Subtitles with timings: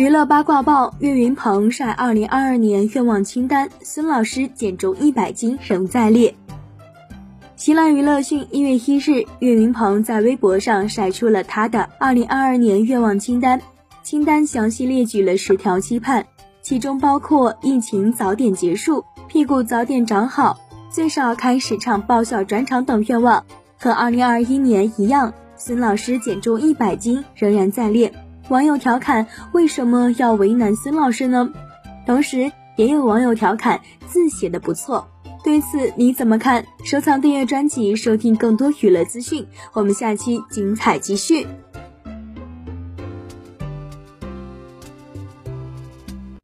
[0.00, 6.34] 娱乐八卦报：岳云鹏晒二零二二年愿望清单，孙老师减重一百斤仍在列。
[7.54, 13.60] 新浪娱乐讯，一月一日，岳云鹏在微博上晒出了他的二零二二年愿望清单，
[14.02, 16.24] 清单详细列举了十条期盼，
[16.62, 20.58] 其中包括疫情早点结束、屁股早点长好、
[20.90, 23.44] 最少开始唱爆笑专场等愿望。
[23.78, 28.10] 和二零二一年一样，孙老师减重一百斤仍然在列。
[28.50, 31.50] 网友调侃：“为什么要为难孙老师呢？”
[32.04, 35.06] 同时，也有网友调侃：“字写的不错。”
[35.44, 36.66] 对此你怎么看？
[36.84, 39.46] 收藏订阅专辑，收听更多娱乐资讯。
[39.72, 41.46] 我们下期精彩继续。